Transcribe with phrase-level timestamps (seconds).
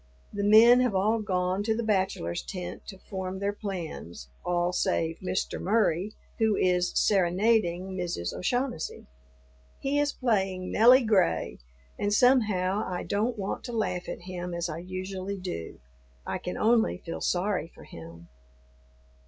[0.33, 5.19] The men have all gone to the bachelors' tent to form their plans, all save
[5.19, 5.61] Mr.
[5.61, 8.33] Murry, who is "serenading" Mrs.
[8.33, 9.05] O'Shaughnessy.
[9.79, 11.59] He is playing "Nelly Gray,"
[11.99, 15.79] and somehow I don't want to laugh at him as I usually do;
[16.25, 18.27] I can only feel sorry for him.